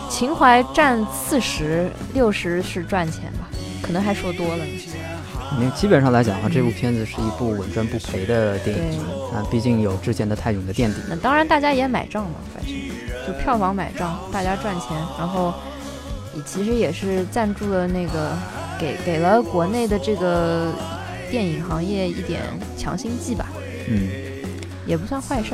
[0.07, 3.49] 情怀占四十六十是赚钱吧，
[3.81, 4.63] 可能还说多了。
[5.59, 8.99] 你基本上来讲的话，这部片子是一部稳赚不赔的电影
[9.33, 10.97] 啊，毕竟有之前的泰囧的垫底。
[11.07, 12.73] 那当然，大家也买账嘛，反正
[13.27, 15.53] 就票房买账，大家赚钱，然后
[16.45, 18.31] 其实也是赞助了那个，
[18.79, 20.73] 给给了国内的这个
[21.29, 22.41] 电影行业一点
[22.75, 23.47] 强心剂吧。
[23.87, 24.09] 嗯，
[24.87, 25.53] 也不算坏事。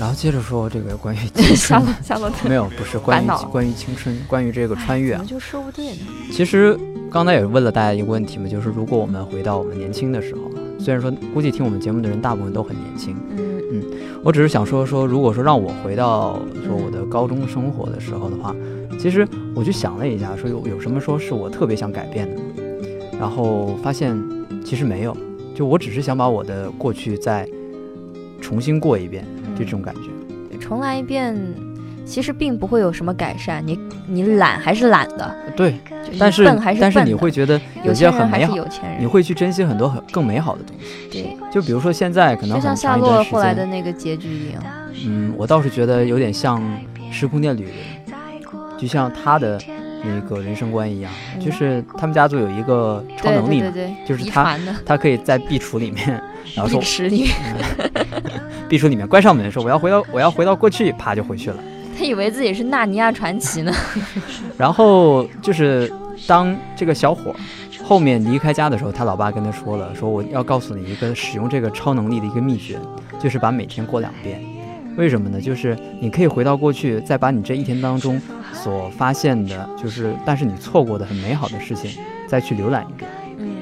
[0.00, 5.98] 然后接着说这个关于 青春夏洛特，没有，不是关于关于青春，关于这个穿越啊，就说不对呢。
[6.32, 6.78] 其实。
[7.12, 10.42] 刚才也问了大家一个问题嘛，就是如果我们回到我们年轻的时候，
[10.78, 13.82] 虽然说估计听我们节目的人大部分都很年轻，嗯嗯，
[14.22, 18.54] 我只是想说说，如果说让我回到说我的高中生活的时候的话，
[18.96, 22.40] 其实我就想了一下，说有有什么说是我特别想改变的，
[23.18, 24.16] 然后发现
[24.64, 25.16] 其实没有，
[25.52, 27.44] 就我只是想把我的过去再
[28.40, 31.36] 重新过一遍，就这种感觉，重来一遍。
[32.06, 35.76] 其实并不会有什么改善，你你懒还是懒的，对，
[36.18, 36.44] 但是
[36.80, 38.56] 但是你会觉得有些很美好，
[38.98, 41.08] 你会去珍惜很多很更美好的东西。
[41.08, 44.60] 对，就比如说现在可能就像夏洛后来的那个结局一样。
[45.06, 46.60] 嗯，我倒是觉得有点像
[47.12, 47.74] 时空恋旅人，
[48.76, 49.60] 就像他的
[50.02, 56.20] 那个人生观一样，就是他们家族有一个超能力，对对对，就是他他可以在壁橱里面，
[56.54, 57.34] 然后说壁橱里面，
[58.68, 61.56] 壁橱里面关上门说我要回到我要回到过去，啪就回去了。
[61.98, 63.72] 他以为自己是纳尼亚传奇呢，
[64.56, 65.92] 然后就是
[66.26, 67.34] 当这个小伙
[67.84, 72.78] 后面离开家的时候，他老爸跟他说了，说我要告诉你一个使用这个超能力的一个秘诀，
[73.18, 74.40] 就是把每天过两遍。
[74.96, 75.40] 为什么呢？
[75.40, 78.20] 就是你可以回到过去，再把你这一天当中
[78.52, 81.90] 所发现的，就是但是你错过的很美好的事情，
[82.26, 83.10] 再去浏览一遍。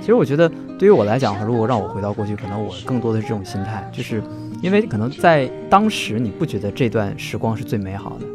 [0.08, 4.22] 嗯，其实我觉得对于我来讲如果让我回到过去，可能我更多的是这种心态，就是。
[4.60, 8.26] 因为可能在当时你不觉得这段时光是最美好的，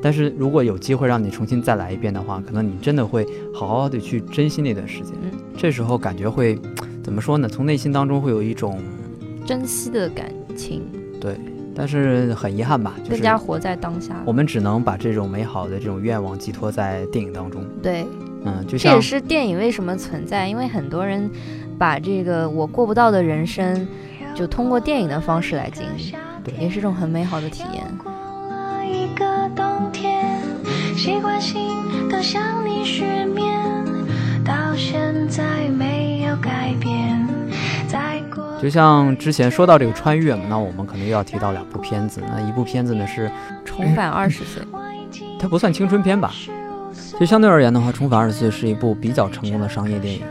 [0.00, 5.14] 但是如果有机会让你重新再来一遍的话，可能你真的会好好的去珍惜那段时间。
[5.56, 6.56] 这时候感觉会
[7.02, 7.48] 怎么说呢？
[7.48, 8.78] 从内心当中会有一种
[9.44, 10.82] 珍惜的感情。
[11.20, 11.36] 对，
[11.74, 14.14] 但是很遗憾吧，更加活在当下。
[14.24, 17.64] 我们只能把这种美好的这种愿望寄托在电影当中。
[17.82, 18.06] 对，
[18.44, 21.30] 嗯，这也是电影为什么存在，因为很多人
[21.78, 23.86] 把这个我过不到的人生。
[24.34, 27.84] 就通过电影的方式来经历，对，也是一种很美好的体验。
[38.60, 42.20] 就像之前说到这个穿越嘛，那我们可能又要提到两部片子。
[42.26, 43.28] 那一部片子呢是
[43.64, 44.60] 《重返二十岁》，
[45.38, 46.32] 它不算青春片吧？
[47.18, 50.22] 就相对而言的话，《重返二十岁》是一部比较成功的商业电影。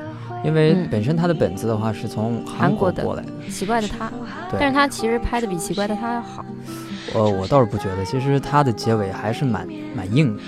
[0.44, 4.10] 因为本身它的本子的话是从韩国过来的，奇怪的他，
[4.52, 6.44] 对，但是他其实拍的比奇怪的他要好。
[7.16, 9.66] 呃，我倒是不觉得，其实它的结尾还是蛮
[9.96, 10.44] 蛮硬的，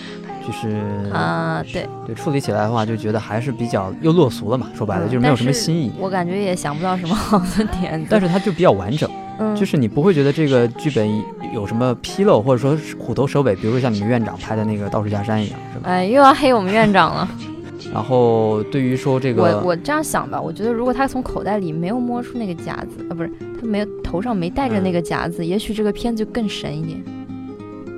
[0.45, 5.93] 就是啊，对对，处理起来的话就觉得还是比较又落俗了嘛，说白了就是没有什么新意。
[5.97, 11.07] 我感觉也想不到什么好的点子，但是它就比较完整，嗯，就是你不会觉得这个剧本
[11.53, 15.89] 有什么纰漏，或者说虎头蛇尾，比如说像你们院长拍的那个《道士下山》一样，是吧？
[15.89, 17.27] 哎，又要黑我们院长了。
[17.93, 27.03] 然后对于说这个，我我这样想吧，我觉得如果他从口袋里没有摸出那个夹子啊，不是他没有头上没戴着那个夹子，也许这个片子就更神一点。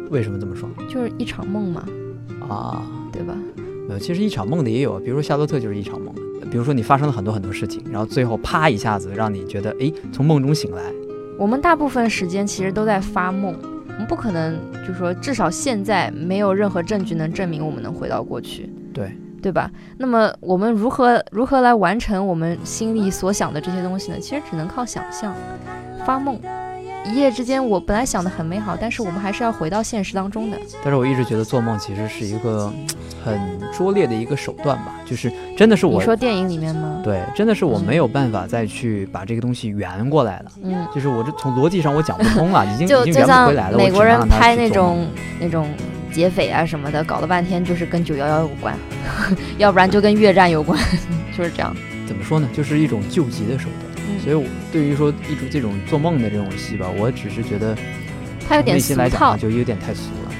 [0.09, 0.69] 为什么这么说？
[0.89, 1.83] 就是一场梦嘛，
[2.47, 3.33] 啊，对吧？
[3.89, 6.13] 呃，其实一场梦的也有，比如说夏洛特就是一场梦，
[6.51, 10.83] 比如说你发生了很多很多事情，然后最后啪一下子让你觉得哎从梦中醒来。
[11.37, 13.55] 我们大部分时间其实都在发梦，
[13.87, 18.69] 我们不可能就说至少现在没有任何证据能证明我们能回到过去。
[18.93, 19.11] 对。
[19.39, 19.69] 对吧？
[19.97, 24.19] 那么我们如何如何来完成我们心里所想的这些东西呢？
[24.19, 25.33] 其实只能靠想象、
[26.05, 26.41] 发梦。
[27.09, 30.57] 一夜之间，我本来想的很美好，但是我们还是要回到现实当中的。
[30.83, 32.71] 但是我一直觉得做梦其实是一个
[33.23, 33.39] 很
[33.71, 37.01] 拙劣的一个手段吧，就是真的是我你说电影里面吗？
[37.03, 40.51] 对，真的是我没有办法再去把这个东西圆过来了。
[40.63, 43.77] 嗯，就是我这从逻辑上我讲不通了，已经 已经圆不回来了。
[43.77, 45.07] 美国人拍那种
[45.39, 45.69] 那种
[46.11, 48.75] 劫匪啊什么的，搞了半天就是跟九幺幺有关，
[49.57, 50.77] 要不然就跟越战有关，
[51.37, 51.75] 就是这样。
[52.05, 52.47] 怎么说呢？
[52.53, 53.86] 就是一种救急的手段。
[54.09, 57.75] 嗯所以，我对于说一种这种做梦的这种戏吧，我只是觉得
[58.47, 59.37] 它有点内心俗套来讲啊，。
[59.37, 60.31] 就有点太俗了。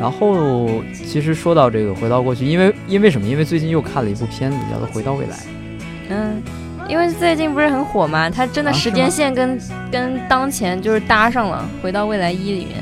[0.00, 3.26] 然后，其实说到这个回到过去，因为因为什么？
[3.26, 5.36] 因为最近又看了一部片子，叫做《回到未来》。
[6.08, 6.42] 嗯，
[6.88, 9.60] 因为最近不是很火嘛，它真的时间线跟、
[9.92, 12.76] 跟当前就是搭上了，《回到未来一》里面，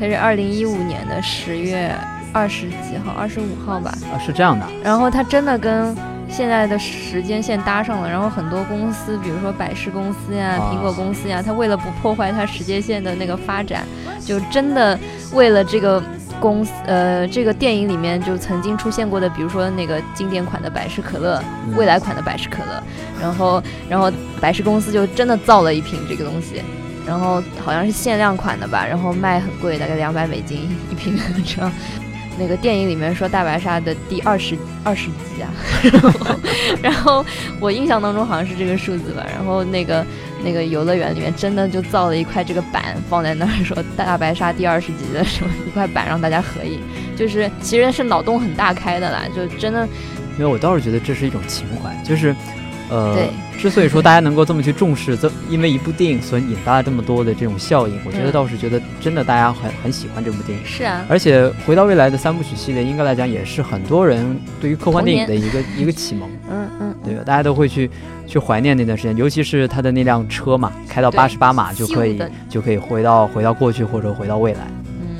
[0.00, 1.94] 它是二零一五年的十月
[2.36, 3.90] 二十几号，二十五号吧。
[4.12, 5.96] 啊，是这样的，然后它真的跟
[6.28, 13.84] 现在的时间线搭上了，然后很多公司，比如说百事公司呀、啊苹果公司呀，它为了不破坏它时间线的那个发展，
[14.20, 14.98] 就真的
[15.32, 16.02] 为了这个
[16.38, 22.82] 公司，呃，这个电影里面就曾经出现过的，比如说那个经典款的百事可乐，嗯未来款的百事可乐，
[23.18, 26.60] 然后然后百事公司就真的造了一瓶这个东西。
[27.06, 31.72] 然后好像是限量款的吧，然后卖很贵，大概两百美金一瓶这样。
[32.38, 35.50] 那个电影里面说大白鲨的第二十二十集啊，
[35.92, 36.36] 然后
[36.82, 37.26] 然后
[37.60, 40.04] 我印象当中好像是这个数字吧，然后那个
[40.44, 46.80] 那个游乐园里面真的就造了一块这个板放在那儿，说大白鲨第二十集的什么一块板让大家合影，
[47.16, 49.88] 就是其实是脑洞很大开的啦，就真的
[50.36, 52.34] 没有，我倒是觉得这是一种情怀，就是，
[52.88, 60.64] 呃对，之所以说大家能够这么去重视，这因为一部电影所引发了这么多的这种效应，我觉得嗯倒是觉得真的大家很很喜欢这部电影。
[60.64, 67.22] 是啊，而且《回到未来》的三部曲系列，应该来讲也是很多人对于科幻电影的一个一个启蒙，嗯嗯，对吧？
[67.24, 67.90] 大家都会去
[68.26, 74.60] 去怀念那段时间，尤其是他的那辆车嘛，开到对八十八码就可以就可以回到回到过去或者回到未来。
[75.00, 75.16] 嗯，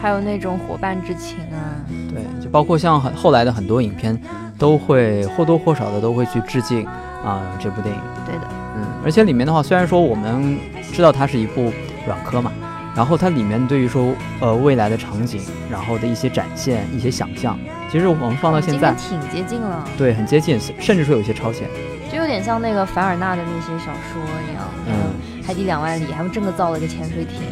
[0.00, 1.82] 还有那种伙伴之情啊，
[2.12, 4.20] 对，就包括像很后来的很多影片，
[4.58, 6.84] 都会或多或少的都会去致敬
[7.24, 8.00] 啊、这部电影。
[8.26, 10.58] 对的，嗯，而且里面的话，虽然说我们
[10.92, 11.72] 知道它是一部
[12.06, 12.52] 软科嘛，
[12.94, 17.58] 然后它里面对于说呃未来的场景，然后的一些展现、一些想象，
[17.90, 21.68] 其实我们放到现在，挺接近了，对，很接近，甚至说有一些超前。
[22.10, 27.42] 就有点像那个凡尔纳的那些小说一样，嗯，海底两万里，他们真的造了一个潜水艇。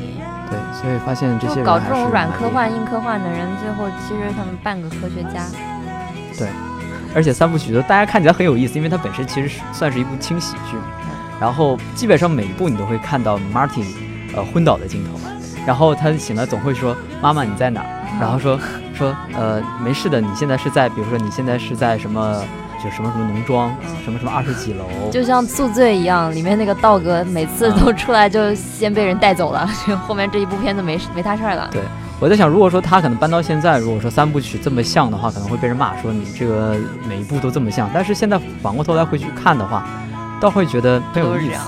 [0.87, 5.45] 对，所以发现这些人搞这种软科幻、硬科幻的人，最后其实他们半个科学家。
[6.39, 6.49] 对
[7.15, 13.85] 而且三部曲都大家看起来很有意思，因为它本身其实是算是一部轻喜剧，嗯然后基本上每一部你都会看到 Martin
[14.35, 15.19] 呃昏倒的镜头，
[15.67, 17.87] 然后他醒了总会说妈妈你在哪儿？
[18.21, 18.59] 然后说
[18.95, 22.43] 说呃没事的，你现在是在比如说你现在是在什么
[22.83, 31.69] 就什么什么农庄嗯什么什么二十几楼，就像宿醉一样，里面那个道哥每次都出来就先被人带走了，就 后面这一部片子没没他事儿了。
[31.73, 31.83] 对
[32.19, 36.77] 我在想，如果说他可能搬到现在，如果说三部曲这么像的话，可能会被人骂说你这个
[37.09, 37.91] 每一部都这么像。
[37.93, 39.87] 但是现在反过头来回去看的话，
[40.41, 41.61] 倒会觉得很有意思。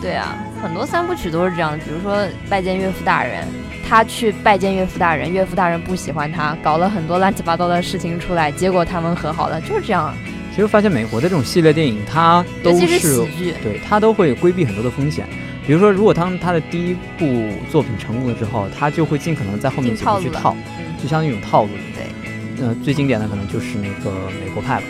[0.00, 3.44] 对啊，很多三部曲都是这样的，比如说拜见岳父大人，
[3.88, 10.14] 他去拜见岳父大人，岳父大人不喜欢他，搞了很多乱七八糟的事情出来，结果他们和好了，就是这样。
[10.56, 13.26] 其实发现美国的这种系列电影，它都是
[13.62, 15.28] 对它都会规避很多的风险。
[15.66, 20.56] 比如说，如果当他的第一部作品成功了之后，他就会尽可能在后面进几部去套，
[21.02, 21.70] 就相当于一种套路。
[21.94, 24.86] 对，呃，最经典的可能就是那个美国派吧，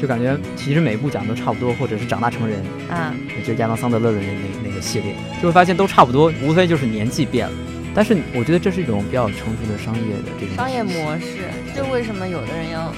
[0.00, 7.52] 就感觉其实每一部讲的都差不多，或者是长大成人，嗯，就是亚当桑德勒的那那那个系列，就会发现都差不多，无非就是年纪变了。
[7.94, 12.90] 但是我觉得这是一种比较成熟的商业的这种商业模式，就为什么有的人要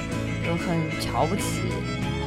[0.47, 1.43] 就很瞧不起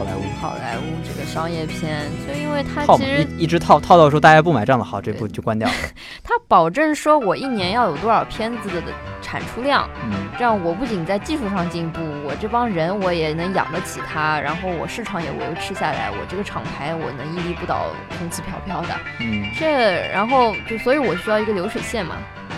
[0.01, 0.21] 好莱坞。
[0.41, 5.75] 好莱坞这个商业片，就因为它，其实一一直套套到说大家不买账了，好，这部就关掉了。
[6.23, 8.87] 它保证说我一年要有多少片子的的
[9.21, 17.85] 产出量，嗯，这样我不仅在技术上进步，我这帮人我也能养得起他，然后我市场也维持下来，我这个厂牌我能屹立不倒，
[18.17, 18.99] 红旗飘飘的。
[19.19, 22.15] 嗯，这然后就所以我需要一个流水线嘛，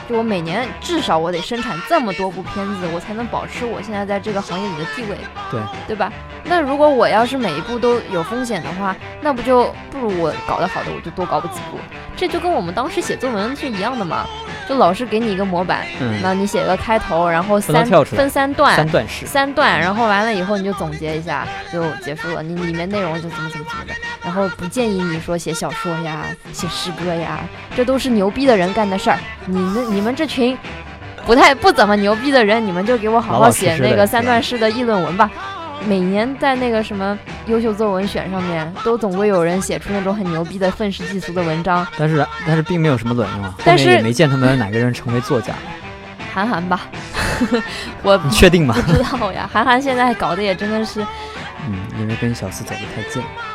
[0.10, 5.18] 就我每年至少我得生产这么多部片子，我才能保持我现在在这个行业里的地位，
[5.50, 6.12] 对对吧？
[6.44, 11.78] 那如果我要是每一步都有风险的话，那不就不如我搞得好的我就多搞几部，
[12.18, 14.26] 这就跟我们当时写作文是一样的嘛，
[14.68, 19.26] 就老师给你一个模板，嗯那你写个开头，然后三分三段，三段式。
[19.26, 22.44] 三段，然后完了以后你就总结一下，就结束了。
[22.44, 27.40] 你里面内容就怎么怎么怎么的，然后不建议你说写小说呀、写诗歌呀，
[27.74, 29.18] 这都是牛逼的人干的事儿。
[29.46, 30.58] 你们你们这群
[31.26, 35.30] 不太不怎么牛逼的人，你们就给我好好写那个三段式的议论文吧。
[35.86, 37.18] 每年在那个什么
[37.48, 41.86] 优秀作文选上面，都总归有人写出那种很牛逼的愤世嫉俗的文章。
[41.98, 45.54] 但是但是并没有什么卵用啊，后但是面也没见他们哪个人成为作家，
[46.34, 46.82] 韩寒吧，
[48.02, 48.74] 我你确定吗？
[48.74, 49.50] 不知道呀。
[49.52, 51.02] 韩寒现在搞的也真的是，
[51.68, 53.22] 嗯，因为跟小四走得太近。
[53.22, 53.53] 嗯，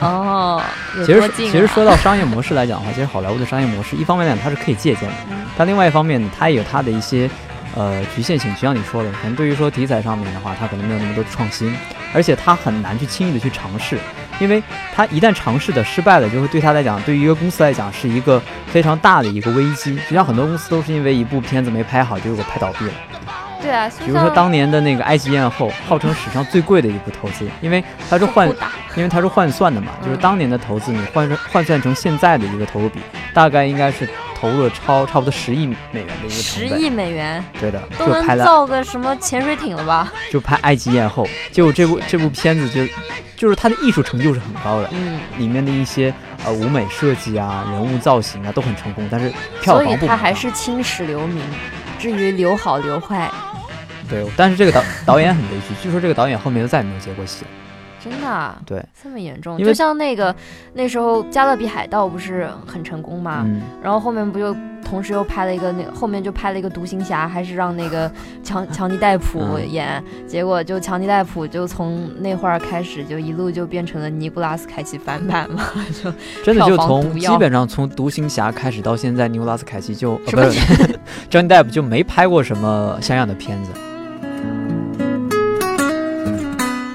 [0.00, 0.62] 哦，
[1.04, 1.28] 其实？
[1.36, 7.30] 其实说到商业模式来讲的话，其实好莱坞的商业模式，一方面来讲它是可以借鉴的，嗯但另外一方面呢，它也有它的一些
[7.76, 8.52] 呃局限性。
[8.54, 11.74] 就像你说的，可能对于说题材上面的话，它可能没有那么多的创新，
[12.12, 13.98] 而且它很难去轻易的去尝试，
[14.40, 19.96] 因为它一旦尝试的失败了，就会对它来讲，对于一个公司来讲是一个非常大的一个危机。
[20.08, 22.92] 就像很多公司都是因为一部片子没拍好，结果拍倒闭了。
[23.64, 28.46] 对啊，比如说当年的那个《埃及艳后》，号称史上最贵的一部投资，因为它是换，
[28.94, 33.00] 因为它是换算的嘛，就是嗯当年的投资，你换算换算成现在的一个投入比，
[33.32, 34.06] 大概应该是
[34.38, 36.68] 投入了超差不多十亿美元的一个成本。
[36.68, 40.12] 十亿美元对的，都就拍了能造个什么潜水艇了吧？
[40.30, 42.86] 就拍《埃及艳后》，就这部这部片子就
[43.34, 46.12] 就是它的艺术成就是很高的，嗯，里面的一些
[46.44, 51.40] 呃舞美设计啊、人物造型啊都很成功，但是票所以它房不高还是青史留名。
[52.04, 53.30] 至于留好留坏，
[54.10, 57.50] 对，但是这个导导演很悲剧，据说这个导演后面就再也没有接过戏了。
[57.98, 59.56] 真的啊对，这么严重？
[59.56, 60.34] 就像那个
[60.74, 63.42] 那时候《加勒比海盗》不是很成功吗？
[63.46, 64.54] 嗯，然后后面不就
[64.94, 68.08] 同时又拍了一个那个后面就拍了一个独行侠，还是让那个
[68.44, 69.68] 强强尼戴普嗯。
[69.68, 75.64] 演，结果就强尼戴普就从那会儿开始就一路就变成了尼古拉斯凯奇翻版嘛，
[76.00, 76.12] 就
[76.44, 80.60] 真的就从基本上从独行侠开始到现在，尼古拉斯凯奇就呃不是
[81.28, 83.72] Johnny Depp 就没拍过什么像样的片子。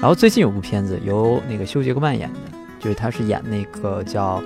[0.00, 2.40] 然后最近有部片子由那个休·杰克曼演的，
[2.80, 4.42] 就是他是演那个叫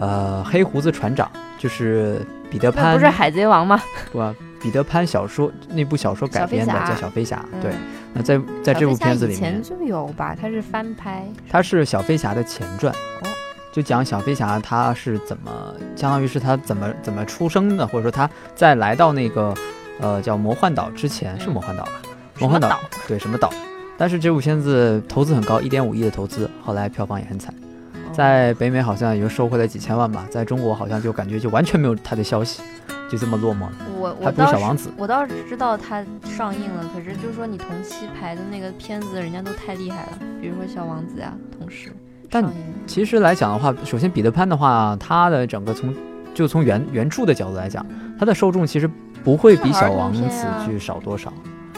[0.00, 2.20] 呃黑胡子船长，就是
[2.52, 3.82] 彼得潘不是海贼王吗？
[4.12, 4.34] 不吧？
[4.60, 7.72] 彼得潘小说那部小说改编的叫小飞侠，嗯对。
[8.12, 11.26] 那在在这部片子里面，以前就有吧，它是翻拍。
[11.48, 12.92] 它是小飞侠的前传
[13.22, 13.28] 哦，
[13.72, 15.50] 就讲小飞侠他是怎么，
[15.96, 19.54] 相当于是他怎么怎么出生的，或者说他在来到那个
[19.98, 21.92] 呃叫魔幻岛之前是嗯魔幻岛吧？
[22.38, 23.50] 魔幻岛岛对什么岛？
[23.96, 27.71] 但是这部片子投资很高，一点五亿的投资，后来票房也很惨，哦
[28.12, 32.62] 在北美好像也就收回了几千万吧，在中国好像就感觉就完全没有他的消息，
[33.10, 34.90] 就这么落寞了，我我倒是不如小王子。
[34.96, 41.92] 我倒是知道他上映了，可是就是说你同期排的那个片子，人家都太厉害了，比如说小王子呀，同时
[42.30, 42.44] 但
[42.86, 45.94] 其实来讲的话，首先彼得潘的话，他的整个从
[46.34, 47.84] 就从原原著的角度来讲，
[48.18, 48.88] 他的受众其实
[49.22, 50.22] 不会比小王子
[50.64, 51.32] 去少多少。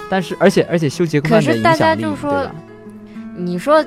[0.08, 2.54] 但是，而且而且休·杰克曼的影可是大家响力，就说对吧？
[3.36, 3.84] 你说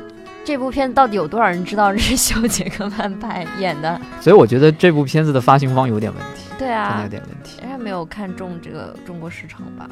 [0.48, 4.00] 这部片子到底有多少人知道这是休·杰克曼拍演的？
[4.22, 7.60] 所以我觉得这部片子的发行方有点问题，对啊有，点问题。
[7.60, 9.90] 人家没有看中这个中国市场吧？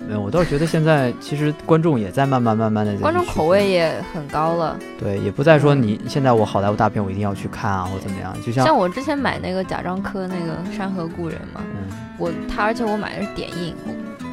[0.00, 4.76] 没有，我倒是觉得现在其实观众也在慢慢慢慢的观众口味也很高了。
[4.98, 13.72] 对，也不再说嗯你现在我好莱坞大片我一定要去看啊，或怎么样，就像像我之前买那个贾樟柯那个《山河故人》嘛，嗯，我他而且我买的是点映，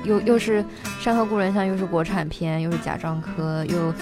[0.05, 0.64] 又又是
[0.99, 3.93] 《山河故人》，像又是国产片，又是贾樟柯，又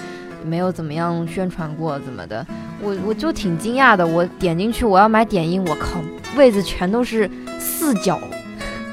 [0.46, 2.46] 没有怎么样宣传过怎么的，
[2.82, 4.06] 我我就挺惊讶的。
[4.06, 6.02] 我点进去，我要买点映，我靠，
[6.38, 7.30] 位子全都是
[7.60, 8.20] 四角，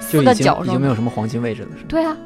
[0.01, 1.87] 四个角已经没有什么黄金位置了，是吧？
[1.89, 2.17] 对啊，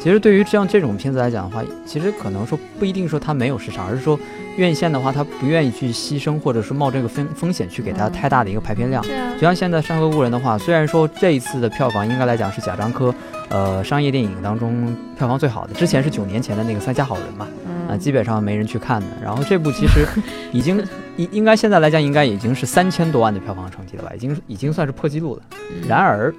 [0.00, 4.18] 其实对于这样这种片子来讲的话，其实可能说不一定说它没有市场，而是说
[4.56, 9.02] 院线的话，它不愿意去牺牲或者是冒这个风风险去给它嗯太大的一个排片量。
[9.02, 13.14] 对啊就，像现在《山河故人》的话，虽然说这一次的票房应该来讲是贾樟柯
[13.48, 17.46] 呃商业电影当中票房最好的，之前是九年前的那个《三峡好人》嘛，
[17.88, 19.06] 啊、嗯，基本上没人去看的。
[19.22, 20.06] 然后这部其实
[20.52, 20.84] 已经
[21.16, 25.42] 应应该现在来讲应该已经是三千多万的票房成绩了吧，已经已经算是破纪录了。
[25.52, 26.34] 嗯然而，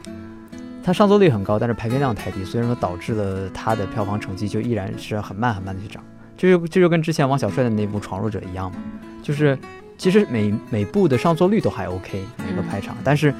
[0.84, 6.04] 它上座率很高，但是排片量太低，所以说导致了它的票房成绩就依然是很慢很慢的去涨。
[6.38, 8.78] 这就这就跟之前王小帅的那部《闯入者》一样嘛，
[9.24, 9.58] 就是
[9.98, 13.34] 其实每每部的上座率都还 OK，每个嗯排场，但是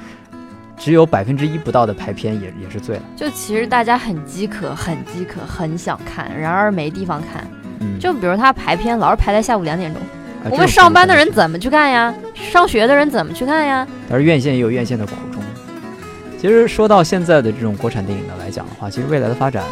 [0.78, 3.02] 只有百分之一不到的排片也也是醉了。
[3.14, 7.46] 就其实大家很饥渴，很饥渴，很想看，然而没地方看。
[7.80, 10.02] 嗯，就比如他排片老是排在下午两点钟，
[10.50, 12.14] 我们上班的人怎么去看呀？
[12.34, 13.86] 上学的人怎么去看呀？
[14.08, 15.42] 但是院线也有院线的苦衷。
[16.38, 19.64] 其实说到现在的这种国产电影的来讲的话，其实未来的发展，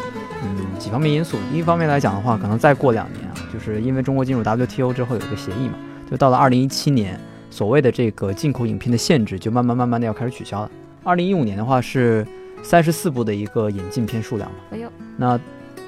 [0.42, 1.36] 嗯，几方面因素。
[1.52, 5.74] 第一方面来讲的话，可能再过两年啊，就是因为中国进入 WTO 之后有一个协议嘛，
[6.10, 10.70] 就到了二零一七年，所谓的这个进口影片的限制就慢慢慢慢的要开始取消了。
[11.04, 12.26] 二零一五年的话是
[12.62, 14.88] 三十四部的一个引进片数量嘛，哎呦，
[15.18, 15.38] 那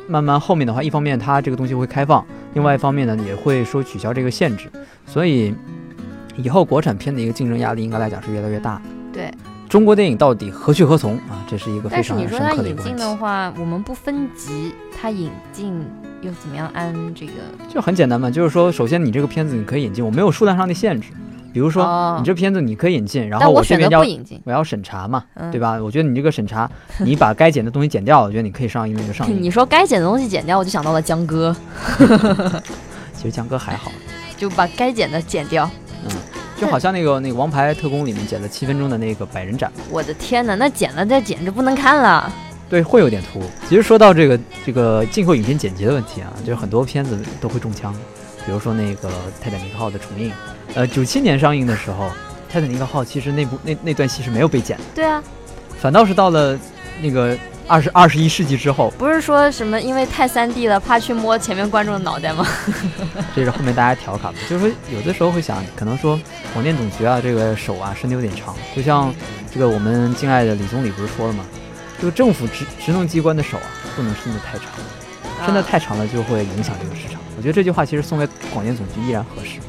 [0.09, 4.69] 慢慢后面的话，一方面它这个东西会开放，另外一方面呢也会说取消这个限制，
[5.07, 5.55] 所以
[6.37, 8.81] 以后国产片的一个竞争压力应该来讲是越来越大。
[9.13, 9.33] 对，
[9.69, 11.45] 中国电影到底何去何从啊？
[11.49, 13.17] 这是一个非但是常深你说它刻的一个问引进的。
[13.17, 15.75] 话，我们不分级，它引进
[16.21, 17.33] 又怎么样按这个？
[17.69, 21.11] 就很简单嘛，就是说，首先你这个片子你可以引进，我没有数量上的限制。
[21.57, 24.39] 比如说，哦你这片子你可以引进，然后我这边要择不引进。
[24.45, 25.81] 我要审查嘛，嗯对吧？
[25.83, 29.43] 我觉得你这个审查， 你把该剪的东西剪掉，我觉得你可以上映，那就上映。
[29.43, 31.57] 你说该剪的东西剪掉，我就想到了江哥，
[33.17, 33.91] 其实江哥还好，
[34.37, 35.67] 就把该剪的剪掉。
[36.05, 36.11] 嗯，
[36.61, 42.31] 就好像那个那个《王牌特工》里面剪了七分钟的那个百人斩，我的天哪，那剪了再剪就不能看了。
[42.69, 43.45] 对，会有点突兀。
[43.67, 47.95] 其实说到这个这个进口影片剪辑的问题啊，就是很多片子都会中枪，
[48.47, 49.09] 比如说那个
[49.43, 50.33] 《泰坦尼克号》的重映，
[50.75, 52.07] 呃，九七年上映的时候，
[52.49, 55.23] 《泰坦尼克号》其实那部那那段戏是没有被剪的，对啊，
[55.81, 56.57] 反倒是到了
[57.03, 57.37] 那个
[57.67, 62.47] 二十二十一世纪之后，不是说什么因为太三 D 了，怕去摸前面观众的脑袋吗？
[63.35, 66.19] 这是后面大家调侃的，就是说有的时候会想，可能说
[66.53, 69.13] 广电总局啊，这个手啊伸的有点长，就像
[69.53, 71.45] 这个我们敬爱的李总理不是说了吗？
[72.01, 73.67] 这个政府职职能机关的手啊，
[73.97, 74.67] 不能伸得太长，
[75.45, 77.21] 伸得太长了就会影响这个市场。
[77.47, 79.61] 我觉得这句话其实送给广电总局依然合适。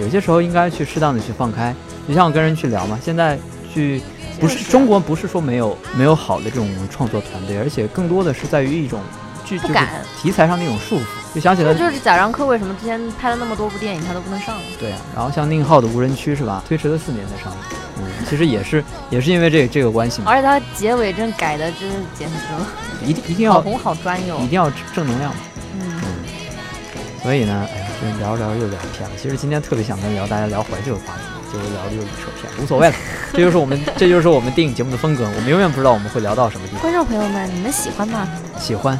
[0.00, 1.74] 有些时候应该去适当的去放开，
[2.06, 3.36] 就像我跟人去聊嘛，现在
[3.74, 4.00] 去
[4.38, 9.00] 不是中国不是说没有没有好的这种创作团队，而且更多的是在于一种
[9.44, 9.74] 剧就是
[10.22, 11.02] 题材上的一种束缚。
[11.34, 14.62] 就想起这来就是贾樟柯为什么之前拍了那么多部电影他都不能上了？
[14.78, 16.62] 对啊，然后像宁浩的无人区是吧？
[16.66, 17.58] 推迟了四年才上映。
[18.00, 22.66] 嗯，其实也是也是因为这个这个关系嘛，而且他结尾真改的真是简直了，
[23.04, 24.46] 一定一定要好红好专有一。
[24.48, 25.40] 定要正能量嘛。
[25.74, 29.14] 嗯，嗯，所以呢，哎呀，这聊着聊着又聊偏了。
[29.20, 32.94] 其实今天特别想跟聊大家聊怀旧的话题，结果聊的又扯偏，无所谓了。
[33.32, 36.80] 这就是我们这就是我们电影节目的风格，我们永远不知道我们会聊到什么地方。
[36.80, 38.26] 观众朋友们，你们喜欢吗？
[38.58, 38.98] 喜欢，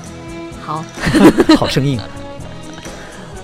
[0.61, 0.85] 好，
[1.57, 1.99] 好生硬。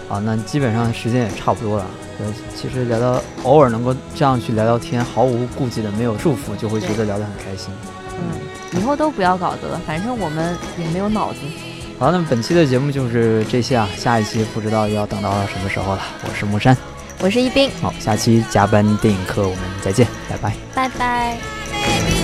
[0.09, 1.87] 好，那基本上时间也差不多了。
[2.21, 7.75] 呃，其实聊到偶尔能够这样去聊聊天，毫无顾忌的，没有束缚，就会觉得聊得很开心。
[8.17, 11.39] 嗯，以后都不要稿子了，反正我们也没有脑子。
[11.99, 16.03] 好，那么本期的节目就是这些啊，下一期不知道要等到什么时候了。
[16.29, 16.77] 我是木山，
[17.21, 20.55] 我是一斌，好，下期加班电影课我们再见，拜拜。
[20.75, 22.24] 拜拜。